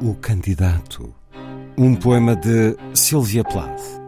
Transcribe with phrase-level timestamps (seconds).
[0.00, 1.14] O Candidato.
[1.76, 4.01] Um poema de Sylvia Plath.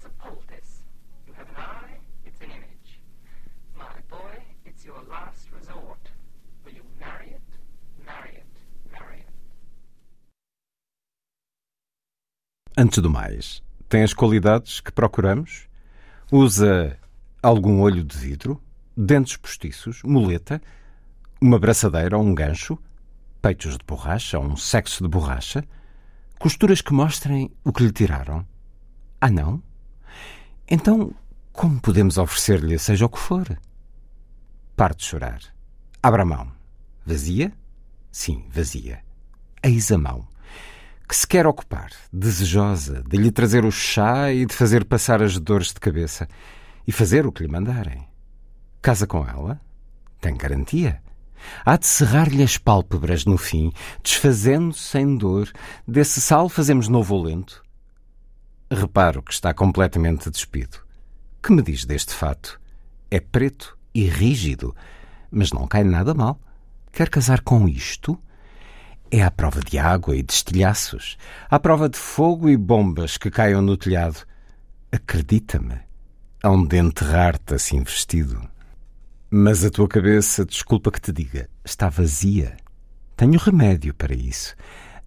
[0.00, 0.82] It's a poultice.
[1.26, 3.00] You have an eye, it's an image.
[3.76, 6.10] My boy, it's your last resort.
[6.64, 7.42] Will you marry it?
[8.06, 8.46] Marry it.
[8.92, 9.26] Marry it.
[12.76, 15.68] Antes do mais, tem as qualidades que procuramos?
[16.32, 16.98] Usa
[17.42, 18.62] algum olho de vidro,
[18.96, 20.62] dentes postiços, muleta,
[21.40, 22.78] uma braçadeira ou um gancho,
[23.42, 25.64] peitos de borracha ou um sexo de borracha,
[26.38, 28.46] costuras que mostrem o que lhe tiraram?
[29.20, 29.62] Ah, não?
[30.72, 31.12] Então,
[31.52, 33.58] como podemos oferecer-lhe seja o que for?
[34.76, 35.40] Pare de chorar.
[36.00, 36.52] Abra a mão.
[37.04, 37.52] Vazia?
[38.12, 39.02] Sim, vazia.
[39.64, 40.28] Eis a mão.
[41.08, 45.36] Que se quer ocupar, desejosa de lhe trazer o chá e de fazer passar as
[45.40, 46.28] dores de cabeça
[46.86, 48.06] e fazer o que lhe mandarem.
[48.80, 49.60] Casa com ela?
[50.20, 51.02] Tem garantia.
[51.66, 53.72] Há de cerrar-lhe as pálpebras no fim,
[54.04, 55.50] desfazendo sem dor.
[55.86, 57.60] Desse sal fazemos novo lento.
[58.72, 60.78] Reparo que está completamente despido.
[61.42, 62.60] Que me diz deste fato?
[63.10, 64.76] É preto e rígido,
[65.28, 66.40] mas não cai nada mal.
[66.92, 68.16] Quer casar com isto?
[69.10, 71.18] É à prova de água e de estilhaços,
[71.50, 74.24] à prova de fogo e bombas que caiam no telhado.
[74.92, 75.80] Acredita-me,
[76.40, 78.40] hão de enterrar-te assim vestido.
[79.28, 82.56] Mas a tua cabeça, desculpa que te diga, está vazia.
[83.16, 84.54] Tenho remédio para isso.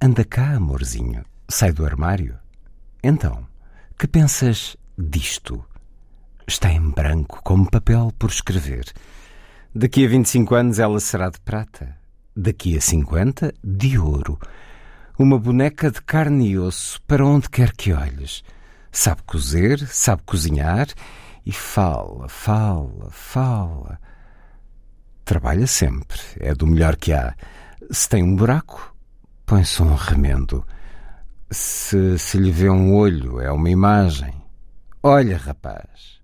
[0.00, 2.38] Anda cá, amorzinho, sai do armário.
[3.02, 3.46] Então,
[3.96, 5.64] que pensas disto?
[6.46, 8.92] Está em branco, como papel por escrever.
[9.74, 11.96] Daqui a 25 anos ela será de prata.
[12.34, 14.38] Daqui a 50, de ouro.
[15.16, 18.42] Uma boneca de carne e osso para onde quer que olhes.
[18.90, 20.88] Sabe cozer, sabe cozinhar
[21.46, 24.00] e fala, fala, fala.
[25.24, 27.34] Trabalha sempre, é do melhor que há.
[27.90, 28.94] Se tem um buraco,
[29.46, 30.66] põe-se um remendo.
[31.50, 34.34] Se se lhe vê um olho, é uma imagem.
[35.02, 36.20] Olha, rapaz,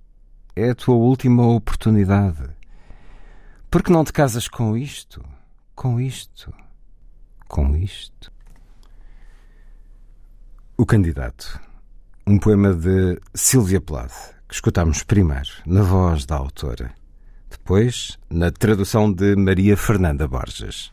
[0.55, 2.50] é a tua última oportunidade.
[3.71, 5.25] Por que não te casas com isto?
[5.75, 6.53] Com isto?
[7.49, 8.31] Com isto?
[10.76, 11.59] O Candidato.
[12.26, 14.12] Um poema de Silvia Plade,
[14.47, 16.93] que escutamos primeiro na voz da autora,
[17.50, 20.93] depois na tradução de Maria Fernanda Borges.